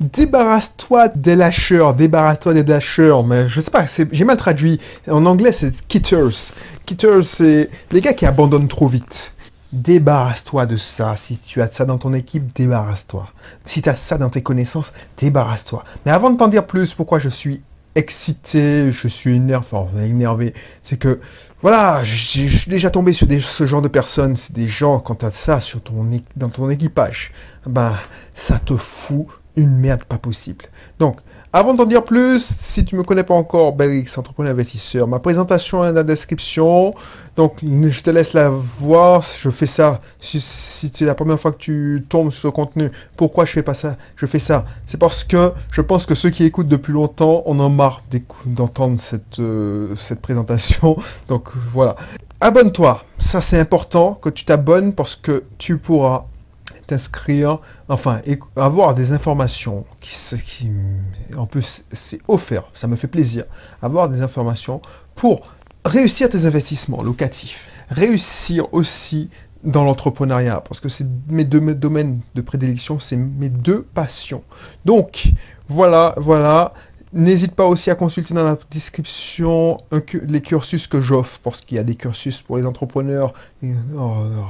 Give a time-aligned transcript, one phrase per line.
[0.00, 4.80] débarrasse-toi des lâcheurs, débarrasse-toi des lâcheurs, mais je sais pas, j'ai mal traduit.
[5.10, 6.52] En anglais, c'est kitters.
[6.86, 9.32] Kitters, c'est les gars qui abandonnent trop vite.
[9.72, 11.14] Débarrasse-toi de ça.
[11.16, 13.26] Si tu as ça dans ton équipe, débarrasse-toi.
[13.64, 15.84] Si tu as ça dans tes connaissances, débarrasse-toi.
[16.06, 17.62] Mais avant de t'en dire plus, pourquoi je suis
[17.94, 21.20] excité, je suis énervé, enfin énervé, c'est que
[21.60, 25.26] voilà, je suis déjà tombé sur ce genre de personnes, c'est des gens, quand tu
[25.26, 25.58] as ça
[26.36, 27.32] dans ton équipage,
[27.66, 27.92] ben
[28.34, 29.26] ça te fout
[29.58, 30.66] une merde pas possible.
[30.98, 31.18] Donc,
[31.52, 35.84] avant d'en dire plus, si tu me connais pas encore, Belrix, entrepreneur investisseur, ma présentation
[35.84, 36.94] est dans la description.
[37.36, 39.22] Donc, je te laisse la voir.
[39.22, 40.00] Je fais ça.
[40.20, 43.74] Si, c'est la première fois que tu tombes sur ce contenu, pourquoi je fais pas
[43.74, 43.96] ça?
[44.16, 44.64] Je fais ça.
[44.86, 48.02] C'est parce que je pense que ceux qui écoutent depuis longtemps, on en marre
[48.46, 50.96] d'entendre cette, euh, cette présentation.
[51.28, 51.96] Donc, voilà.
[52.40, 53.02] Abonne-toi.
[53.18, 56.26] Ça, c'est important que tu t'abonnes parce que tu pourras
[56.88, 58.20] t'inscrire, enfin,
[58.56, 60.70] avoir des informations qui,
[61.36, 63.44] en plus, c'est offert, ça me fait plaisir,
[63.80, 64.80] avoir des informations
[65.14, 65.42] pour
[65.84, 69.30] réussir tes investissements locatifs, réussir aussi
[69.64, 74.42] dans l'entrepreneuriat, parce que c'est mes deux domaines de prédilection, c'est mes deux passions.
[74.84, 75.32] Donc,
[75.68, 76.72] voilà, voilà,
[77.12, 79.78] N'hésite pas aussi à consulter dans la description
[80.12, 83.32] les cursus que j'offre, parce qu'il y a des cursus pour les entrepreneurs,
[83.64, 83.68] euh,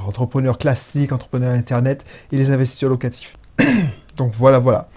[0.05, 3.37] entrepreneurs classiques, entrepreneurs Internet et les investisseurs locatifs.
[4.17, 4.89] Donc voilà, voilà.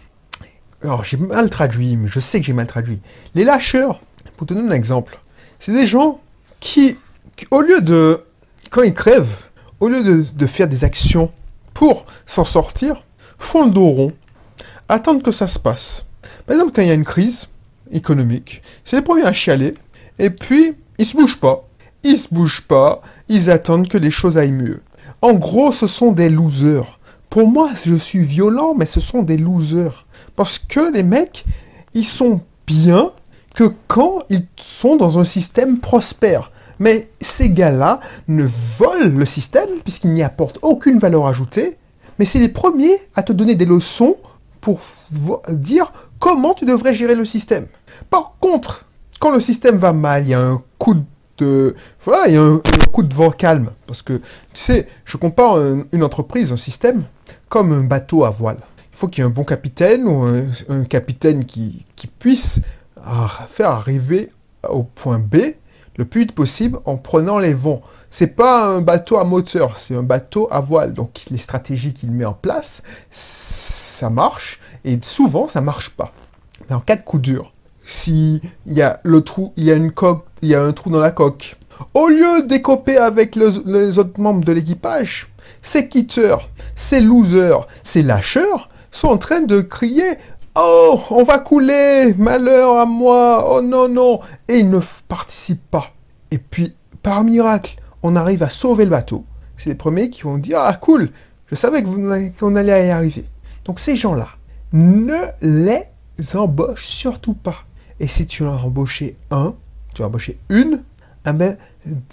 [0.83, 3.01] Alors j'ai mal traduit, mais je sais que j'ai mal traduit.
[3.37, 4.01] Les lâcheurs,
[4.37, 5.21] pour donner un exemple,
[5.61, 6.21] c'est des gens
[6.59, 6.99] qui,
[7.53, 8.25] au lieu de,
[8.71, 9.45] quand ils crèvent,
[9.79, 11.31] au lieu de, de faire des actions
[11.75, 13.05] pour s'en sortir,
[13.39, 14.13] font le dos rond,
[14.89, 16.07] attendent que ça se passe.
[16.47, 17.49] Par exemple, quand il y a une crise,
[17.93, 18.63] économique.
[18.85, 19.75] C'est les premiers à chialer.
[20.19, 21.69] Et puis, ils se bougent pas.
[22.03, 23.03] Ils se bougent pas.
[23.29, 24.81] Ils attendent que les choses aillent mieux.
[25.21, 26.99] En gros, ce sont des losers.
[27.31, 30.07] Pour moi, je suis violent, mais ce sont des losers.
[30.37, 31.45] Parce que les mecs,
[31.95, 33.13] ils sont bien
[33.55, 36.51] que quand ils sont dans un système prospère.
[36.79, 41.77] Mais ces gars-là ne volent le système puisqu'ils n'y apportent aucune valeur ajoutée.
[42.19, 44.17] Mais c'est les premiers à te donner des leçons
[44.63, 44.81] pour
[45.51, 47.67] dire comment tu devrais gérer le système.
[48.09, 48.87] Par contre,
[49.21, 51.75] quand le système va mal, il y a un coup de
[52.05, 52.61] voilà, il y a un,
[52.93, 54.23] coup de vent calme parce que tu
[54.55, 55.57] sais, je compare
[55.93, 57.03] une entreprise, un système
[57.49, 58.59] comme un bateau à voile.
[58.93, 60.23] Il faut qu'il y ait un bon capitaine ou
[60.69, 62.61] un, capitaine qui, qui puisse
[63.49, 64.31] faire arriver
[64.69, 65.37] au point B
[65.97, 67.83] le plus vite possible en prenant les vents.
[68.11, 70.95] C'est pas un bateau à moteur, c'est un bateau à voile.
[70.95, 72.83] Donc les stratégies qu'il met en place,
[73.93, 76.13] ça marche et souvent ça marche pas.
[76.69, 77.53] Mais en cas de coup dur,
[77.87, 80.73] si il y a le trou, il y a une coque, il y a un
[80.73, 81.57] trou dans la coque,
[81.95, 85.29] au lieu d'écoper avec les autres membres de l'équipage,
[85.61, 90.19] ces quitteurs, ces losers, ces lâcheurs sont en train de crier
[90.55, 95.93] Oh, on va couler, malheur à moi, oh non, non, et ils ne participent pas.
[96.31, 99.25] Et puis, par miracle, on arrive à sauver le bateau.
[99.57, 101.09] C'est les premiers qui vont dire Ah, cool,
[101.47, 103.25] je savais qu'on allait y arriver.
[103.65, 104.29] Donc, ces gens-là,
[104.73, 105.83] ne les
[106.35, 107.65] embauche surtout pas.
[108.01, 109.55] Et si tu en as embauché un,
[109.95, 110.83] tu as embauché une,
[111.27, 111.57] eh ben,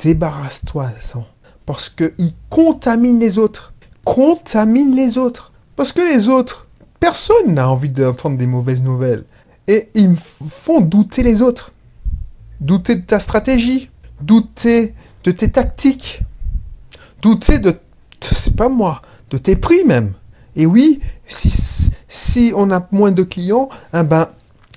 [0.04, 1.20] débarrasse-toi ça.
[1.66, 3.74] Parce qu'ils contaminent les autres.
[4.04, 5.52] Contaminent les autres.
[5.76, 6.68] Parce que les autres,
[7.00, 9.24] personne n'a envie d'entendre des mauvaises nouvelles.
[9.68, 11.72] Et ils font douter les autres.
[12.60, 13.90] Douter de ta stratégie.
[14.22, 14.94] Douter
[15.24, 16.22] de tes tactiques.
[17.22, 17.76] Douter de,
[18.20, 20.14] c'est pas moi, de tes prix même.
[20.56, 24.28] Et oui, si, on a moins de clients, eh ben,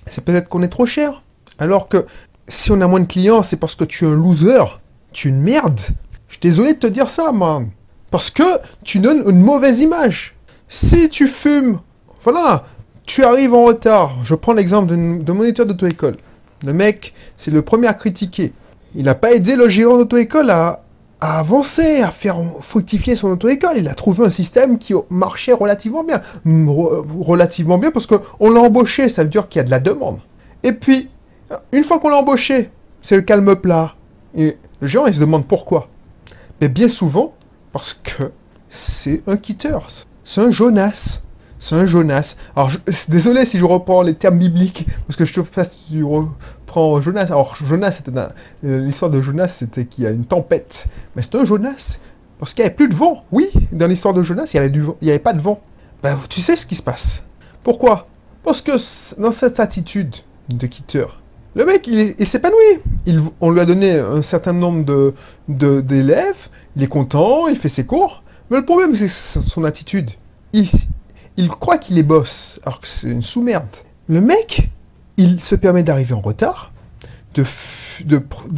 [0.07, 1.23] c'est peut-être qu'on est trop cher.
[1.59, 2.07] Alors que
[2.49, 4.65] si on a moins de clients, c'est parce que tu es un loser.
[5.13, 5.81] Tu es une merde.
[6.29, 7.71] Je suis désolé de te dire ça, man.
[8.11, 8.43] Parce que
[8.85, 10.35] tu donnes une mauvaise image.
[10.69, 11.81] Si tu fumes,
[12.25, 12.65] voilà,
[13.07, 14.19] tu arrives en retard.
[14.25, 16.17] Je prends l'exemple de, moniteur d'auto-école.
[16.65, 18.53] Le mec, c'est le premier à critiquer.
[18.95, 20.83] Il n'a pas aidé le gérant d'auto-école à,
[21.23, 23.77] à avancer, à faire fructifier son auto-école.
[23.77, 26.21] Il a trouvé un système qui marchait relativement bien.
[26.45, 30.19] Relativement bien parce qu'on l'a embauché, ça veut dire qu'il y a de la demande.
[30.65, 31.09] Et puis,
[31.71, 33.95] une fois qu'on l'a embauché, c'est le calme plat.
[34.35, 35.89] Et le gérant, il se demande pourquoi.
[36.61, 37.35] Mais bien souvent,
[37.73, 38.33] parce que
[38.69, 39.87] c'est un quitteur.
[40.25, 41.23] C'est un Jonas.
[41.57, 42.35] C'est un Jonas.
[42.57, 42.73] Alors,
[43.09, 46.03] désolé si je reprends les termes bibliques, parce que je te fasse du
[47.01, 47.27] Jonas.
[47.27, 48.13] Alors, Jonas, c'était
[48.65, 50.87] euh, l'histoire de Jonas, c'était qu'il y a une tempête.
[51.15, 51.99] Mais c'est un Jonas.
[52.39, 53.25] Parce qu'il n'y avait plus de vent.
[53.31, 54.85] Oui, dans l'histoire de Jonas, il n'y avait, du
[55.21, 55.61] pas de vent.
[56.03, 57.23] Ben, tu sais ce qui se passe.
[57.63, 58.09] Pourquoi?
[58.43, 58.73] Parce que
[59.21, 60.17] dans cette attitude
[60.49, 61.23] de quitteur,
[61.55, 62.81] le mec, il, s'épanouit.
[63.41, 65.15] on lui a donné un certain nombre
[65.49, 68.23] d'élèves, il est content, il fait ses cours.
[68.51, 70.11] Mais le problème, c'est son attitude.
[70.53, 70.67] Il,
[71.37, 73.69] il croit qu'il est boss, alors que c'est une sous-merde.
[74.09, 74.71] Le mec,
[75.23, 76.73] il se permet d'arriver en retard,
[77.35, 77.45] de,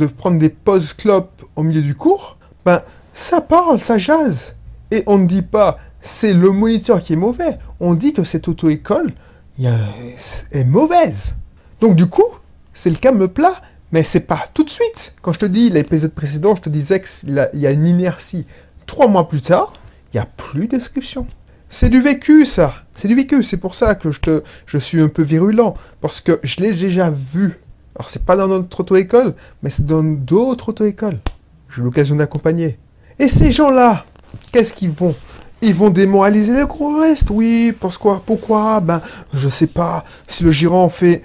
[0.07, 2.39] prendre des pauses clopes au milieu du cours.
[2.65, 2.83] Ben,
[3.13, 4.55] ça parle, ça jase.
[4.91, 7.59] Et on ne dit pas, c'est le moniteur qui est mauvais.
[7.81, 9.13] On dit que cette auto-école
[9.61, 11.35] est mauvaise.
[11.81, 12.25] Donc du coup,
[12.73, 13.61] c'est le cas me plat,
[13.93, 15.15] mais c'est pas tout de suite.
[15.21, 18.47] Quand je te dis l'épisode précédent, je te disais qu'il y a une inertie.
[18.87, 19.73] Trois mois plus tard,
[20.13, 21.27] il n'y a plus d'inscription.
[21.69, 22.75] C'est du vécu, ça.
[22.95, 23.43] C'est du vécu.
[23.43, 25.75] C'est pour ça que je, te, je suis un peu virulent.
[26.01, 27.61] Parce que je l'ai déjà vu.
[27.97, 31.19] Alors, c'est pas dans notre auto-école, mais c'est dans d'autres auto-écoles.
[31.71, 32.79] J'ai eu l'occasion d'accompagner.
[33.19, 34.05] Et ces gens-là,
[34.53, 35.15] qu'est-ce qu'ils vont?
[35.63, 37.31] Ils vont démoraliser le gros reste?
[37.31, 38.81] Oui, pourquoi Pourquoi?
[38.81, 39.01] Ben,
[39.33, 40.05] je sais pas.
[40.27, 41.23] Si le gérant fait,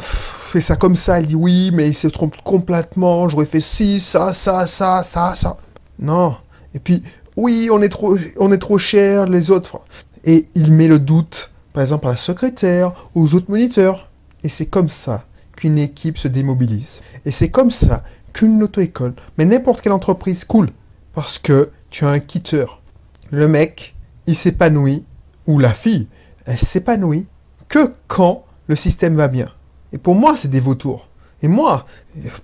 [0.00, 3.28] fait ça comme ça, il dit oui, mais il se trompe complètement.
[3.28, 5.56] J'aurais fait ci, ça, ça, ça, ça, ça.
[5.98, 6.36] Non.
[6.74, 7.02] Et puis,
[7.40, 9.80] oui, on est trop, on cher, les autres.
[10.24, 14.10] Et il met le doute, par exemple, à la secrétaire, aux autres moniteurs.
[14.44, 15.24] Et c'est comme ça
[15.56, 17.00] qu'une équipe se démobilise.
[17.24, 18.04] Et c'est comme ça
[18.34, 20.68] qu'une auto-école, mais n'importe quelle entreprise cool.
[21.14, 22.82] Parce que tu as un quitteur.
[23.30, 23.94] Le mec,
[24.26, 25.04] il s'épanouit,
[25.46, 26.08] ou la fille,
[26.44, 27.26] elle s'épanouit
[27.68, 29.50] que quand le système va bien.
[29.92, 31.08] Et pour moi, c'est des vautours.
[31.42, 31.86] Et moi,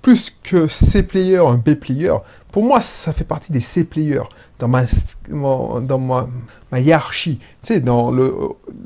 [0.01, 2.15] plus que C-player, un B-player,
[2.51, 4.25] pour moi, ça fait partie des C-players
[4.59, 4.85] dans ma,
[5.29, 6.29] dans ma,
[6.73, 8.35] ma, hiérarchie, tu sais, dans le,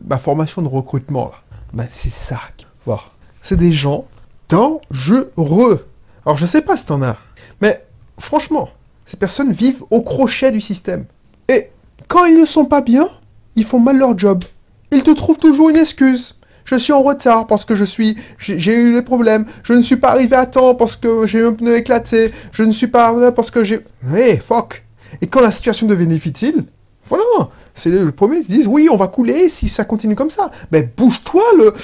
[0.09, 1.31] ma formation de recrutement.
[1.73, 2.41] Ben, c'est ça.
[2.85, 3.13] Voir.
[3.41, 4.07] C'est des gens
[4.49, 5.87] dangereux.
[6.27, 7.17] Alors, je sais pas si t'en as,
[7.61, 7.85] mais
[8.19, 8.71] franchement,
[9.05, 11.05] ces personnes vivent au crochet du système.
[11.49, 11.71] Et
[12.09, 13.09] quand ils ne sont pas bien,
[13.57, 14.45] ils font mal leur job.
[14.93, 16.37] Ils te trouvent toujours une excuse.
[16.65, 19.47] Je suis en retard parce que je suis, j'ai eu des problèmes.
[19.65, 22.31] Je ne suis pas arrivé à temps parce que j'ai un pneu éclaté.
[22.53, 23.81] Je ne suis pas parce que j'ai.
[24.13, 24.85] Hey, fuck.
[25.21, 26.65] Et quand la situation devient difficile,
[27.07, 27.25] voilà,
[27.75, 30.51] c'est le premier qui disent oui, on va couler si ça continue comme ça.
[30.71, 31.75] Mais bouge-toi le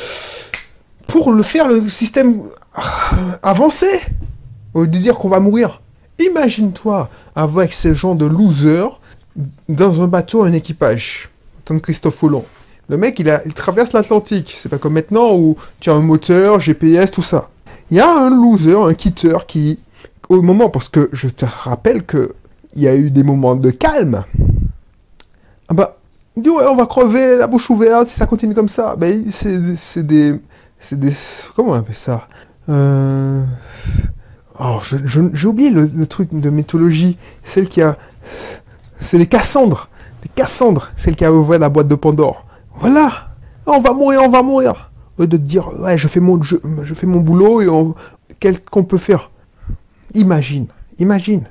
[1.06, 2.42] pour le faire le système
[3.42, 4.00] avancer
[4.74, 5.80] au lieu de dire qu'on va mourir.
[6.18, 9.00] Imagine-toi avec ces gens de losers
[9.68, 11.28] dans un bateau, un équipage,
[11.64, 12.44] tant Christophe Hollande.
[12.88, 14.54] Le mec, il, a, il traverse l'Atlantique.
[14.56, 17.50] C'est pas comme maintenant où tu as un moteur, GPS, tout ça.
[17.90, 19.80] Il y a un loser, un quitteur qui,
[20.28, 22.34] au moment, parce que je te rappelle que
[22.76, 24.24] il y a eu des moments de calme.
[25.68, 25.96] Ah bah,
[26.36, 28.94] il ouais, on va crever la bouche ouverte si ça continue comme ça.
[28.96, 29.58] Ben, c'est
[30.06, 30.40] des,
[30.78, 31.12] c'est des,
[31.56, 32.28] comment on appelle ça?
[32.68, 33.44] Euh...
[34.58, 37.18] Oh, j'ai oublié le, truc de mythologie.
[37.42, 37.96] Celle qui a,
[38.96, 39.88] c'est les Cassandres.
[40.22, 42.46] Les Cassandres, celle qui a ouvert la boîte de Pandore.
[42.78, 43.28] Voilà.
[43.66, 44.90] On va mourir, on va mourir.
[45.18, 46.56] Au de dire, ouais, je fais mon, je,
[46.94, 47.68] fais mon boulot et
[48.38, 49.30] qu'est-ce qu'on peut faire?
[50.14, 50.66] Imagine,
[50.98, 51.44] imagine,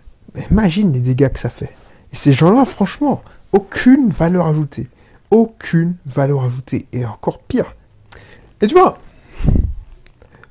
[0.51, 1.73] imagine les dégâts que ça fait.
[2.11, 3.21] Et ces gens-là, franchement,
[3.51, 4.89] aucune valeur ajoutée.
[5.31, 6.87] Aucune valeur ajoutée.
[6.93, 7.75] Et encore pire.
[8.61, 8.97] Et tu vois,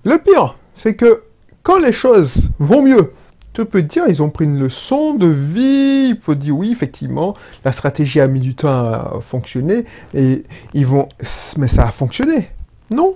[0.05, 1.23] le pire, c'est que
[1.63, 3.13] quand les choses vont mieux,
[3.55, 6.11] tu peux te dire, ils ont pris une leçon de vie.
[6.11, 7.35] Il faut dire, oui, effectivement,
[7.65, 10.45] la stratégie a mis du temps à fonctionner et
[10.75, 11.09] ils vont.
[11.57, 12.51] Mais ça a fonctionné.
[12.91, 13.15] Non.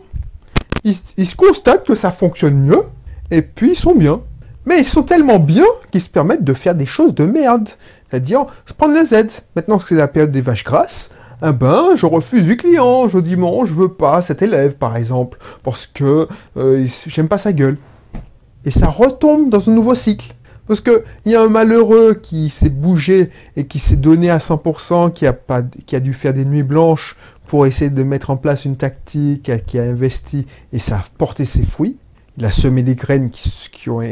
[0.85, 0.94] Ils,
[1.26, 2.82] se constatent que ça fonctionne mieux
[3.31, 4.23] et puis ils sont bien.
[4.69, 7.70] Mais ils sont tellement bien qu'ils se permettent de faire des choses de merde.
[8.09, 8.44] C'est-à-dire,
[8.76, 9.32] prendre les aides.
[9.56, 11.11] Maintenant que c'est la période des vaches grasses,
[11.43, 13.09] eh ben, je refuse du client.
[13.09, 16.29] Je dis, je veux pas cet élève, par exemple, parce que
[16.59, 17.79] euh, j'aime pas sa gueule
[18.65, 20.34] et ça retombe dans un nouveau cycle.
[20.67, 25.15] Parce qu'il y a un malheureux qui s'est bougé et qui s'est donné à 100%,
[25.15, 28.37] qui a, pas, qui a dû faire des nuits blanches pour essayer de mettre en
[28.37, 31.96] place une tactique, qui a investi et ça a porté ses fruits.
[32.37, 34.03] Il a semé des graines qui, qui, ont,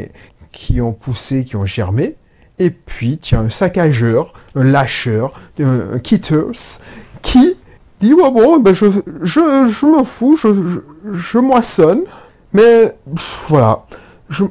[0.57, 2.15] qui ont poussé, qui ont germé.
[2.57, 6.79] Et puis, tu as un saccageur, un lâcheur, un, kitters,
[7.21, 7.53] qui
[7.99, 8.87] dit, oh bon, ben je,
[9.21, 10.79] je, je m'en fous, je, je,
[11.13, 12.01] je moissonne,
[12.53, 12.97] mais
[13.47, 13.85] voilà
[14.29, 14.43] je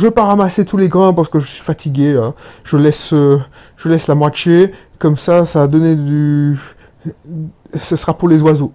[0.00, 2.16] vais pas ramasser tous les grains parce que je suis fatigué.
[2.62, 3.40] Je laisse, euh,
[3.76, 4.70] je laisse la moitié.
[5.00, 6.56] Comme ça, ça a donné du...
[7.80, 8.72] Ce sera pour les oiseaux.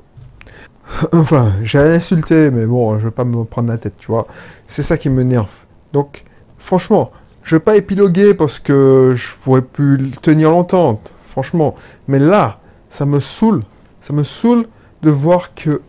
[1.13, 4.27] Enfin, j'ai insulté, mais bon, je vais pas me prendre la tête, tu vois.
[4.67, 5.51] C'est ça qui m'énerve.
[5.93, 6.25] Donc,
[6.60, 7.12] franchement,
[7.44, 11.74] je vais pas épiloguer parce que je pourrais plus tenir longtemps, franchement.
[12.08, 13.63] Mais là, ça me saoule.
[14.01, 14.68] Ça me saoule
[15.01, 15.82] de voir que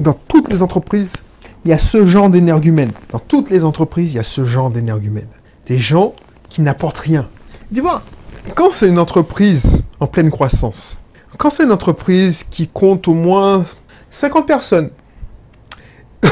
[0.00, 1.12] dans toutes les entreprises,
[1.64, 2.92] il y a ce genre d'énergumènes.
[3.10, 5.28] Dans toutes les entreprises, il y a ce genre d'énergumènes.
[5.66, 6.14] Des gens
[6.48, 7.28] qui n'apportent rien.
[7.72, 8.02] Tu vois,
[8.54, 11.00] quand c'est une entreprise en pleine croissance,
[11.38, 13.64] quand c'est une entreprise qui compte au moins
[14.10, 14.90] 50 personnes,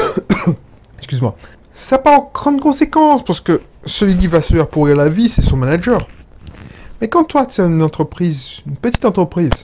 [0.97, 1.35] excuse-moi,
[1.73, 5.29] ça n'a pas grande conséquence parce que celui qui va se faire pourrir la vie,
[5.29, 6.07] c'est son manager.
[6.99, 9.63] Mais quand toi, tu es une entreprise, une petite entreprise,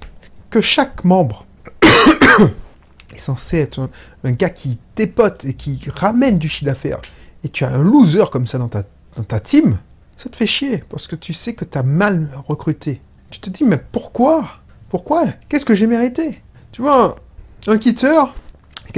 [0.50, 1.46] que chaque membre
[1.84, 3.90] est censé être
[4.24, 7.02] un, gars qui dépote et qui ramène du chiffre d'affaires,
[7.44, 8.84] et tu as un loser comme ça dans ta,
[9.16, 9.78] dans team,
[10.16, 13.02] ça te fait chier, parce que tu sais que tu as mal recruté.
[13.30, 14.50] Tu te dis, mais pourquoi?
[14.90, 15.26] Pourquoi?
[15.48, 16.42] Qu'est-ce que j'ai mérité?
[16.72, 17.16] Tu vois,
[17.68, 17.78] un, un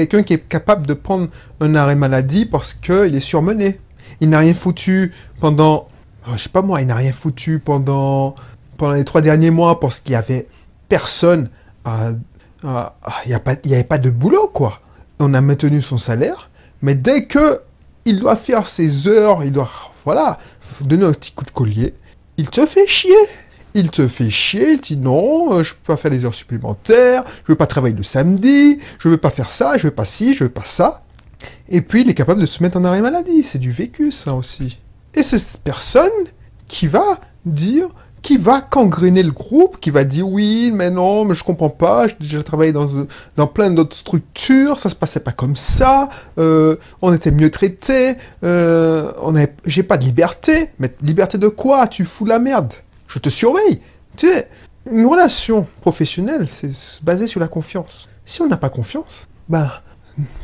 [0.07, 1.27] quelqu'un qui est capable de prendre
[1.59, 3.79] un arrêt maladie parce qu'il est surmené.
[4.21, 5.87] Il n'a rien foutu pendant,
[6.27, 8.35] oh, je sais pas moi, il n'a rien foutu pendant,
[8.93, 10.47] les trois derniers mois parce qu'il y avait
[10.87, 11.49] personne
[11.83, 12.11] à-
[13.25, 14.81] il n'y avait pas de boulot, quoi.
[15.19, 16.49] On a maintenu son salaire,
[16.81, 17.61] mais dès que
[18.05, 19.69] il doit faire ses heures, il doit,
[20.05, 20.39] voilà,
[20.81, 21.93] donner un petit coup de collier,
[22.37, 23.15] il te fait chier.
[23.73, 27.23] Il te fait chier, il dit non, euh, je peux pas faire des heures supplémentaires,
[27.45, 30.35] je veux pas travailler le samedi, je veux pas faire ça, je veux pas ci,
[30.35, 31.03] je veux pas ça.
[31.69, 34.33] Et puis il est capable de se mettre en arrêt maladie, c'est du vécu ça
[34.33, 34.77] aussi.
[35.13, 36.09] Et c'est cette personne
[36.67, 37.89] qui va dire,
[38.21, 42.07] qui va cangréner le groupe, qui va dire oui, mais non, mais je comprends pas,
[42.07, 42.89] j'ai déjà travaillé dans,
[43.37, 48.15] dans plein d'autres structures, ça se passait pas comme ça, euh, on était mieux traités,
[48.43, 49.11] euh,
[49.65, 51.87] j'ai pas de liberté, mais liberté de quoi?
[51.87, 52.73] Tu fous la merde,
[53.09, 53.81] je te surveille.
[54.15, 54.47] Tu sais,
[54.89, 56.71] une relation professionnelle, c'est
[57.03, 58.07] basé sur la confiance.
[58.23, 59.69] Si on n'a pas confiance, ben,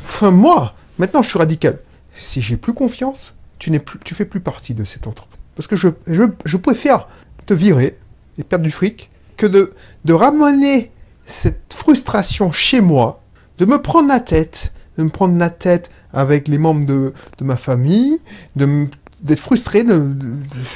[0.02, 1.78] enfin moi, maintenant je suis radical.
[2.14, 5.40] Si j'ai plus confiance, tu n'es plus, tu fais plus partie de cette entreprise.
[5.54, 7.08] Parce que je, préfère
[7.46, 7.96] te virer
[8.38, 9.72] et perdre du fric que de,
[10.12, 10.90] ramener
[11.24, 13.22] cette frustration chez moi,
[13.58, 17.44] de me prendre la tête, de me prendre la tête avec les membres de, de
[17.44, 18.20] ma famille,
[18.54, 18.86] de
[19.22, 20.14] d'être frustré, de-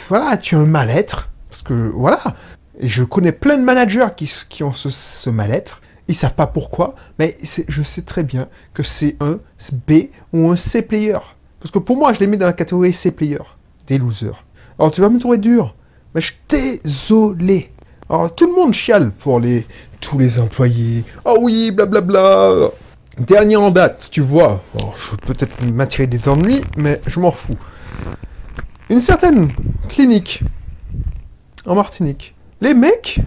[0.09, 1.30] voilà, tu as un mal-être,
[1.61, 2.21] parce que voilà,
[2.79, 7.37] et je connais plein de managers qui, ont ce, mal-être, ils savent pas pourquoi, mais
[7.43, 9.38] je sais très bien que c'est un
[9.87, 11.19] B ou un C player,
[11.61, 13.43] parce que pour moi, je les mets dans la catégorie C player,
[13.87, 14.43] des losers.
[14.79, 15.75] Alors tu vas me trouver dur,
[16.14, 17.71] mais je suis désolé.
[18.09, 19.67] Alors tout le monde chiale pour les
[20.00, 21.05] tous les employés.
[21.26, 22.71] Oh oui, blablabla.
[23.19, 24.62] Dernier en date, tu vois.
[24.97, 27.59] Je vais peut-être m'attirer des ennuis, mais je m'en fous.
[28.88, 29.52] Une certaine
[29.88, 30.43] clinique
[31.75, 32.35] Martinique.
[32.61, 33.21] Les mecs,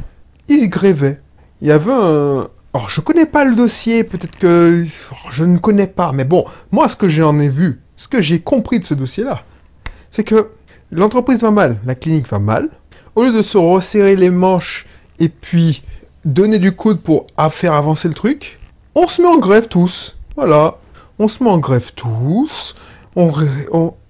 [0.48, 1.22] ils grévaient.
[1.62, 2.48] Il y avait un...
[2.74, 4.86] Alors, je connais pas le dossier, peut-être que...
[5.30, 8.40] Je ne connais pas, mais bon, moi, ce que j'en ai vu, ce que j'ai
[8.40, 9.44] compris de ce dossier-là,
[10.12, 10.52] c'est que
[10.92, 12.70] l'entreprise va mal, la clinique va mal.
[13.16, 14.88] Au lieu de se resserrer les manches
[15.20, 15.84] et puis
[16.26, 18.60] donner du coude pour faire avancer le truc,
[18.96, 20.16] on se met en grève tous.
[20.36, 20.78] Voilà.
[21.20, 22.76] On se met en grève tous.
[23.16, 23.32] On,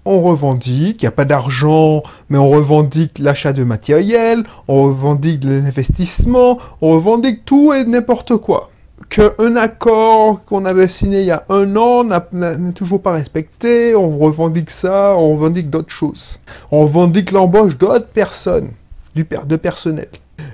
[0.06, 6.58] revendique, il n'y a pas d'argent, mais on revendique l'achat de matériel, on revendique l'investissement,
[6.80, 8.70] on revendique tout et n'importe quoi.
[9.10, 14.18] Qu'un accord qu'on avait signé il y a un an n'est toujours pas respecté, on
[14.18, 16.38] revendique ça, on revendique d'autres choses.
[16.70, 18.70] On revendique l'embauche d'autres personnes,
[19.14, 20.08] de personnel.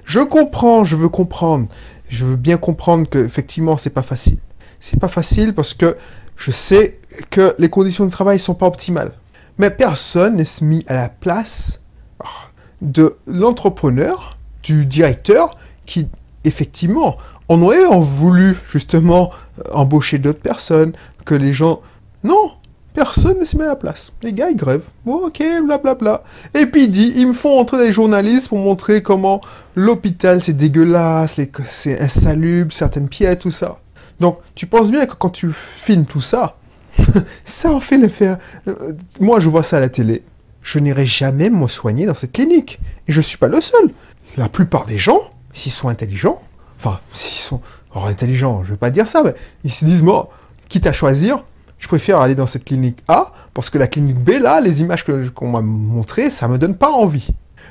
[0.04, 1.66] Je comprends, je veux comprendre.
[2.08, 4.38] Je veux bien comprendre que effectivement c'est pas facile.
[4.80, 5.96] C'est pas facile parce que
[6.40, 9.12] je sais que les conditions de travail sont pas optimales.
[9.58, 11.80] Mais personne n'est mis à la place
[12.18, 12.48] ah,
[12.80, 16.08] de l'entrepreneur, du directeur, qui
[16.44, 17.18] effectivement
[17.48, 20.92] en aurait voulu justement euh, embaucher d'autres personnes,
[21.26, 21.82] que les gens.
[22.24, 22.52] Non,
[22.94, 24.12] personne ne se met à la place.
[24.22, 24.88] Les gars ils grèvent.
[25.04, 26.24] Bon ok, blablabla.
[26.54, 29.42] Et puis dit, ils me font entrer des journalistes pour montrer comment
[29.74, 33.79] l'hôpital c'est dégueulasse, c'est insalubre, certaines pièces, tout ça.
[34.20, 36.56] Donc tu penses bien que quand tu filmes tout ça,
[37.44, 38.36] ça en fait l'effet.
[38.68, 40.22] euh, moi je vois ça à la télé.
[40.62, 42.78] Je n'irai jamais me soigner dans cette clinique.
[43.08, 43.90] Et je suis pas le seul.
[44.36, 45.20] La plupart des gens,
[45.54, 46.40] s'ils sont intelligents,
[46.78, 47.60] enfin, s'ils sont
[47.94, 49.34] intelligents, je vais pas dire ça, mais
[49.64, 50.30] ils se disent, moi,
[50.68, 51.42] quitte à choisir,
[51.78, 55.04] je préfère aller dans cette clinique A, parce que la clinique B, là, les images
[55.34, 57.28] qu'on m'a montrées, ça me donne pas envie.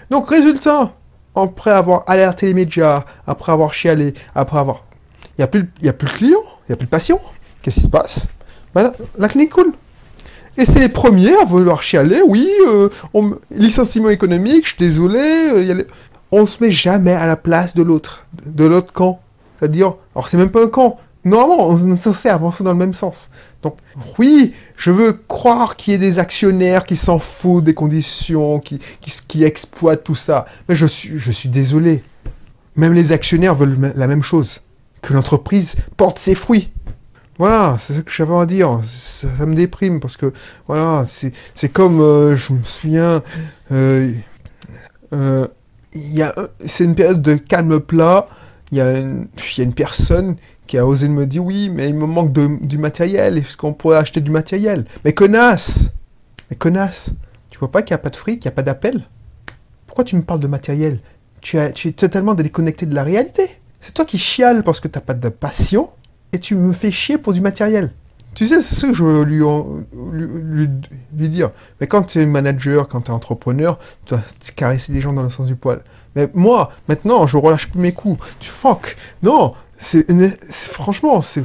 [0.09, 0.93] Donc, résultat,
[1.35, 4.83] après avoir alerté les médias, après avoir chialé, après avoir...
[5.39, 7.21] Il n'y a, plus a plus de clients, il n'y a plus de patients.
[7.61, 8.27] Qu'est-ce qui se passe?
[8.75, 9.71] Ben, la, clinique coule.
[10.57, 14.77] Et c'est les premiers à vouloir chialer, oui, euh, on me- licenciement économique, je suis
[14.77, 15.85] désolé, euh, y
[16.33, 19.21] on se met jamais à la place de l'autre, de l'autre camp.
[19.57, 22.93] C'est-à-dire, alors c'est même pas un camp, normalement on est censé avancer dans le même
[22.93, 23.31] sens.
[23.63, 23.77] Donc
[24.17, 28.81] oui, je veux croire qu'il y ait des actionnaires qui s'en foutent des conditions, qui,
[28.99, 32.03] qui, qui exploitent tout ça, mais je suis, je suis désolé.
[32.75, 34.59] Même les actionnaires veulent la même chose,
[35.01, 36.71] que l'entreprise porte ses fruits.
[37.39, 38.81] Voilà, c'est ce que j'avais à dire.
[38.85, 40.33] Ça, me déprime parce que,
[40.67, 43.23] voilà, c'est comme, euh, je me souviens,
[43.71, 44.11] euh,
[45.13, 45.47] euh,
[46.65, 48.27] c'est une période de calme plat.
[48.71, 49.27] Il y, a une,
[49.57, 50.35] y a une personne
[50.67, 53.37] qui a osé me dire oui, mais il me manque du matériel.
[53.37, 54.85] Est-ce qu'on pourrait acheter du matériel?
[55.05, 55.91] Mais connasse
[56.51, 57.11] Mais connasse
[57.49, 59.07] Tu vois pas qu'il n'y a pas de fric, qu'il n'y a pas d'appel?
[59.87, 60.99] Pourquoi tu me parles de matériel?
[61.41, 63.49] Tu es totalement déconnecté de la réalité.
[63.79, 65.89] C'est toi qui chiales parce que t'as pas de passion
[66.33, 67.91] et tu me fais chier pour du matériel.
[68.35, 70.69] Tu sais, c'est ce que je veux lui,
[71.29, 71.49] dire.
[71.81, 74.23] Mais quand tu es manager, quand tu es entrepreneur, tu dois
[74.55, 75.81] caresser les gens dans le sens du poil.
[76.15, 78.23] Mais moi, maintenant, je relâche plus mes coups.
[78.39, 78.95] Tu fuck.
[79.23, 80.05] Non, c'est
[80.49, 81.43] franchement, c'est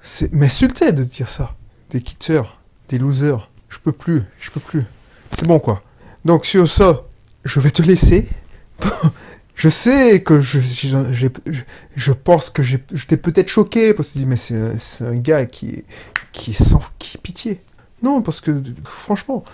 [0.00, 1.54] c'est m'insulter de dire ça.
[1.90, 3.50] Des quitteurs, des losers.
[3.68, 4.84] Je peux plus, je peux plus.
[5.32, 5.82] C'est bon quoi.
[6.24, 7.02] Donc sur ça,
[7.44, 8.28] je vais te laisser.
[9.54, 11.28] je sais que je, je,
[11.96, 15.46] je pense que je t'ai peut-être choqué parce que tu dis mais c'est un, gars
[15.46, 15.84] qui
[16.48, 17.60] est sans qui pitié.
[18.02, 19.44] Non parce que franchement,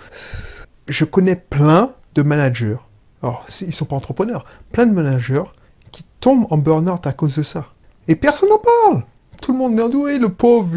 [0.88, 2.78] je connais plein de managers.
[3.22, 5.44] Alors ils sont pas entrepreneurs, plein de managers
[5.92, 7.66] qui tombent en burn-out à cause de ça.
[8.08, 9.04] Et personne n'en parle.
[9.40, 10.76] Tout le monde dit oui, le pauvre,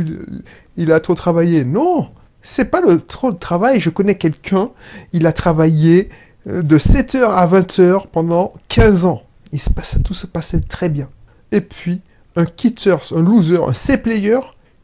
[0.77, 1.65] il, a trop travaillé.
[1.65, 2.09] Non,
[2.41, 3.79] c'est pas le trop de travail.
[3.79, 4.69] Je connais quelqu'un,
[5.11, 6.09] il a travaillé
[6.45, 9.23] de 7h à 20h pendant 15 ans.
[9.51, 11.09] Il se passe, tout se passait très bien.
[11.51, 12.01] Et puis,
[12.35, 14.39] un quitter, un loser, un C-player,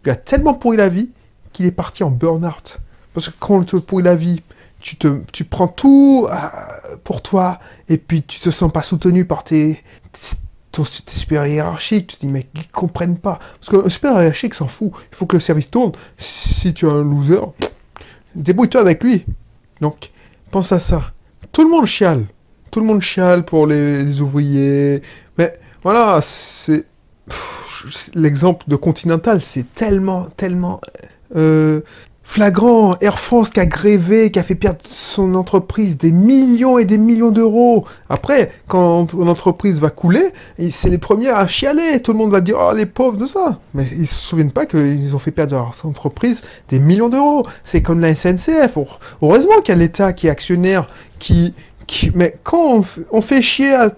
[0.06, 1.12] il a tellement pourri la vie
[1.52, 2.80] qu'il est parti en burn-out.
[3.14, 4.42] Parce que quand on te pourrit la vie,
[4.80, 9.26] tu, te, tu prends tout euh, pour toi, et puis tu te sens pas soutenu
[9.26, 9.84] par tes,
[10.72, 13.40] ton super hiérarchique, tu te dis, mais ils comprennent pas.
[13.60, 14.92] Parce qu'un super hiérarchique s'en fout.
[15.12, 15.92] Il faut que le service tourne.
[16.18, 17.42] Si tu es un loser,
[18.36, 19.26] débrouille-toi avec lui.
[19.82, 20.12] Donc,
[20.52, 21.12] pense à ça.
[21.52, 22.26] Tout le monde chiale.
[22.72, 25.02] Tout le monde chiale pour les, ouvriers.
[25.38, 26.86] Mais voilà, c'est.
[28.14, 30.82] L'exemple de Continental, c'est tellement, tellement.
[31.36, 31.82] Euh,
[32.30, 36.86] flagrant, Air France qui a grévé, qui a fait perdre son entreprise des millions et
[36.86, 37.86] des millions d'euros.
[38.08, 40.28] Après, quand une entreprise va couler,
[40.70, 42.00] c'est les premiers à chialer.
[42.04, 43.60] Tout le monde va dire, oh, les pauvres de ça.
[43.74, 47.48] Mais ils se souviennent pas qu'ils ont fait perdre leur entreprise des millions d'euros.
[47.64, 48.78] C'est comme la SNCF.
[49.24, 50.86] Heureusement qu'il y a l'État qui est actionnaire,
[51.18, 51.56] qui,
[52.16, 53.92] mais quand on, fait chier à,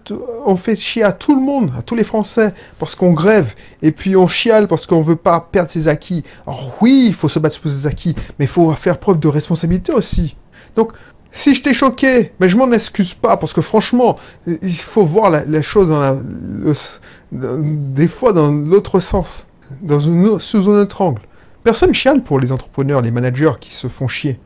[0.45, 3.91] on fait chier à tout le monde, à tous les Français, parce qu'on grève, et
[3.91, 6.24] puis on chiale parce qu'on veut pas perdre ses acquis.
[6.45, 9.27] Alors oui, il faut se battre pour ses acquis, mais il faut faire preuve de
[9.27, 10.36] responsabilité aussi.
[10.75, 10.94] Donc,
[11.31, 15.29] si je t'ai choqué, mais je m'en excuse pas, parce que franchement, il faut voir
[15.29, 16.18] la, chose dans la,
[17.31, 19.48] des fois dans l'autre sens,
[19.81, 20.00] dans
[20.39, 21.22] sous un autre angle.
[21.63, 24.39] Personne chiale pour les entrepreneurs, les managers qui se font chier.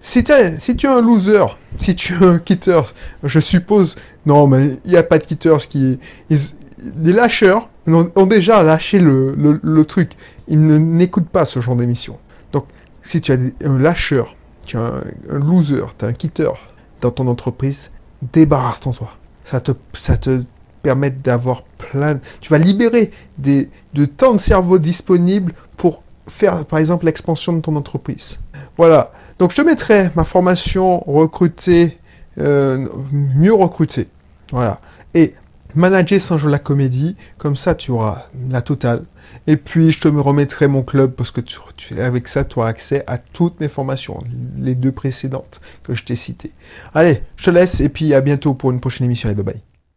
[0.00, 0.24] Si,
[0.58, 2.80] si tu es un loser, si tu es un quitter,
[3.24, 5.98] je suppose, non, mais il n'y a pas de quitters qui...
[6.30, 10.12] les lâcheurs ont, déjà lâché le, truc.
[10.48, 12.18] Ils n'écoutent pas ce genre d'émission.
[12.52, 12.66] Donc,
[13.02, 14.92] si tu as un lâcheur, tu as
[15.30, 16.50] un, loser, tu as un quitter
[17.00, 17.90] dans ton entreprise,
[18.32, 19.10] débarrasse-toi.
[19.44, 20.42] Ça te, ça te
[20.82, 22.20] permet d'avoir plein...
[22.40, 27.60] Tu vas libérer des, de temps de cerveau disponible pour faire, par exemple, l'expansion de
[27.60, 28.38] ton entreprise.
[28.76, 29.12] Voilà.
[29.38, 31.98] Donc, je te mettrai ma formation recruter,
[32.38, 34.08] euh, mieux recruter.
[34.52, 34.80] Voilà.
[35.14, 35.34] Et
[35.74, 37.16] manager sans jouer la comédie.
[37.38, 39.04] Comme ça, tu auras la totale.
[39.46, 41.60] Et puis, je te me remettrai mon club parce que tu,
[42.00, 44.22] avec ça, tu auras accès à toutes mes formations,
[44.58, 46.52] les deux précédentes que je t'ai citées.
[46.94, 49.28] Allez, je te laisse et puis à bientôt pour une prochaine émission.
[49.28, 49.65] Allez, bye bye.